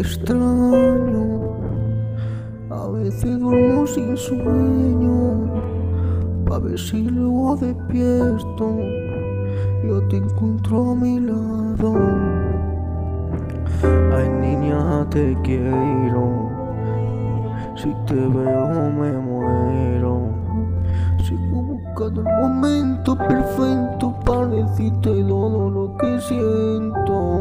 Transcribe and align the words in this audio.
extraño. 0.00 1.54
A 2.70 2.88
veces 2.88 3.38
duermo 3.38 3.86
sin 3.86 4.16
sueño, 4.16 5.14
ver 6.64 6.78
si 6.78 7.02
luego 7.02 7.56
despierto. 7.56 8.78
Yo 9.86 10.00
te 10.08 10.16
encuentro 10.16 10.92
a 10.92 10.94
mi 10.94 11.20
lado. 11.20 11.94
Ay, 14.16 14.28
niña, 14.40 15.06
te 15.10 15.36
quiero. 15.42 16.50
Si 17.76 17.94
te 18.06 18.14
veo, 18.14 18.90
me 18.98 19.12
muero. 19.12 20.30
Sigo 21.22 21.62
buscando 21.62 22.22
el 22.22 22.28
momento 22.40 23.16
perfecto 23.16 24.14
para 24.24 24.46
decirte 24.46 25.24
todo 25.24 25.70
lo 25.70 25.96
que 25.96 26.20
siento. 26.20 27.33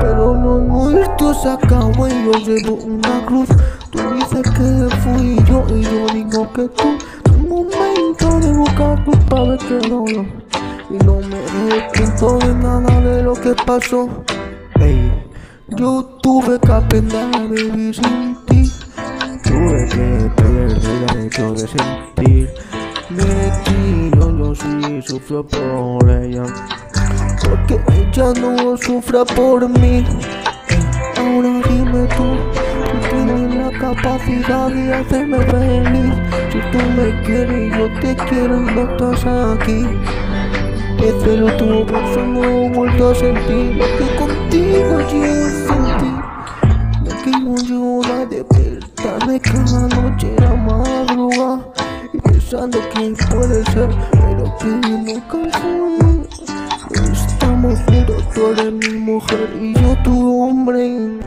Pero 0.00 0.34
lo 0.34 0.58
nuestro 0.58 1.34
se 1.34 1.48
acabó 1.50 2.08
y 2.08 2.24
yo 2.24 2.32
llevo 2.32 2.74
una 2.84 3.24
cruz. 3.26 3.48
Tú 3.90 3.98
dices 4.14 4.42
que 4.42 4.96
fui 5.02 5.36
yo 5.48 5.64
y 5.68 5.82
yo 5.82 6.06
digo 6.12 6.52
que 6.52 6.68
tú. 6.70 6.98
Un 7.30 7.48
momento 7.48 8.40
de 8.40 8.52
buscar 8.58 9.04
tu 9.04 9.12
padre 9.28 9.56
que 9.58 9.88
no 9.88 10.04
lo. 10.04 10.26
Y 10.90 10.98
no 11.04 11.20
me 11.28 11.36
arrepiento 11.36 12.38
de 12.38 12.54
nada 12.54 13.00
de 13.00 13.22
lo 13.22 13.34
que 13.34 13.54
pasó. 13.64 14.08
Ey, 14.80 15.12
yo 15.68 16.04
tuve 16.22 16.58
que 16.60 16.72
aprender 16.72 17.34
a 17.34 17.40
vivir 17.40 17.94
sin 17.94 18.36
ti. 18.46 18.70
Tuve 19.42 19.88
que 19.88 20.30
perder 20.36 20.70
el 20.70 21.06
derecho 21.06 21.52
de 21.52 21.66
sentir. 21.66 22.50
De 23.10 23.52
ti 23.64 24.10
yo, 24.14 24.38
yo 24.38 24.54
sí 24.54 25.02
sufro 25.02 25.44
por 25.44 26.08
ella. 26.08 26.44
Porque 27.42 27.80
ella 27.92 28.32
no 28.40 28.76
sufra 28.76 29.24
por 29.24 29.68
mí. 29.68 30.04
Ahora 31.16 31.60
dime 31.68 32.06
tú, 32.16 32.36
tú 32.86 33.08
tienes 33.10 33.54
la 33.54 33.78
capacidad 33.78 34.68
de 34.68 34.94
hacerme 34.94 35.38
feliz. 35.46 36.14
Si 36.52 36.58
tú 36.70 36.78
me 36.96 37.22
quieres, 37.22 37.76
yo 37.76 38.00
te 38.00 38.16
quiero 38.28 38.56
y 38.56 38.74
no 38.74 38.82
estás 38.82 39.26
aquí. 39.26 39.84
El 41.06 41.44
último 41.44 41.84
beso 41.84 42.26
no 42.26 42.44
he 42.44 42.68
vuelto 42.70 43.10
a 43.10 43.14
sentir 43.14 43.76
lo 43.76 43.84
que 43.96 44.16
contigo 44.16 44.98
yo 45.02 45.24
sentí. 45.68 46.12
No 47.04 47.10
quiero 47.22 47.54
yo 47.62 48.26
de 48.26 48.42
despertarme 48.42 49.38
cada 49.38 49.86
noche 49.86 50.34
a 50.44 50.54
madrugada 50.56 51.60
y 52.12 52.18
pensando 52.18 52.80
que 52.92 53.14
puede 53.30 53.64
ser, 53.66 53.88
pero 54.10 54.58
que 54.58 54.66
nunca 54.66 55.38
fue. 55.60 55.86
Estamos 57.12 57.78
juntos, 57.82 58.24
tú 58.34 58.46
eres 58.50 58.72
mi 58.72 58.98
mujer 58.98 59.48
y 59.60 59.74
yo 59.74 59.96
tu 60.02 60.42
hombre. 60.42 61.20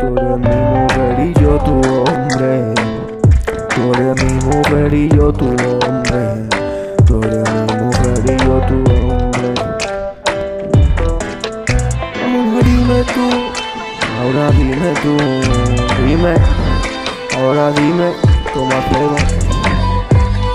Tú 0.00 0.06
eres 0.16 0.38
mi 0.38 0.56
mujer 0.72 1.20
y 1.20 1.34
yo 1.38 1.58
tu 1.58 1.74
hombre. 2.00 2.74
Tú 3.74 3.92
eres 3.92 4.24
mi 4.24 4.32
mujer 4.46 4.94
y 4.94 5.08
yo 5.10 5.32
tu 5.32 5.48
hombre. 5.48 6.63
Tú, 15.04 15.16
dime, 16.06 16.34
ahora 17.36 17.70
dime 17.72 18.12
cómo 18.54 18.70
hacerlo. 18.72 19.16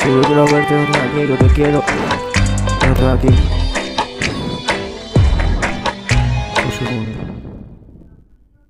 Si 0.00 0.08
yo 0.08 0.20
quiero 0.22 0.44
verte 0.44 1.28
yo 1.28 1.36
te 1.36 1.46
quiero 1.54 1.82
otra 2.92 3.18